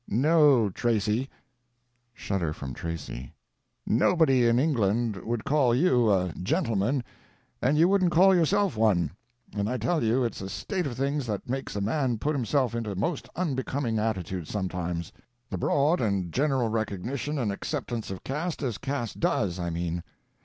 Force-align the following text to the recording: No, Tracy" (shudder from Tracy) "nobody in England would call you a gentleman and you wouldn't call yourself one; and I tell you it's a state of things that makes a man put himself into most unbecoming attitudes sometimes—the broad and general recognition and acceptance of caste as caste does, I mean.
No, 0.07 0.71
Tracy" 0.71 1.29
(shudder 2.11 2.53
from 2.53 2.73
Tracy) 2.73 3.35
"nobody 3.85 4.47
in 4.47 4.57
England 4.57 5.15
would 5.17 5.45
call 5.45 5.75
you 5.75 6.11
a 6.11 6.33
gentleman 6.41 7.03
and 7.61 7.77
you 7.77 7.87
wouldn't 7.87 8.11
call 8.11 8.33
yourself 8.33 8.75
one; 8.75 9.11
and 9.55 9.69
I 9.69 9.77
tell 9.77 10.03
you 10.03 10.23
it's 10.23 10.41
a 10.41 10.49
state 10.49 10.87
of 10.87 10.95
things 10.97 11.27
that 11.27 11.47
makes 11.47 11.75
a 11.75 11.81
man 11.81 12.17
put 12.17 12.33
himself 12.35 12.73
into 12.73 12.95
most 12.95 13.29
unbecoming 13.35 13.99
attitudes 13.99 14.49
sometimes—the 14.49 15.57
broad 15.59 16.01
and 16.01 16.31
general 16.33 16.69
recognition 16.69 17.37
and 17.37 17.51
acceptance 17.51 18.09
of 18.09 18.23
caste 18.23 18.63
as 18.63 18.79
caste 18.79 19.19
does, 19.19 19.59
I 19.59 19.69
mean. 19.69 20.01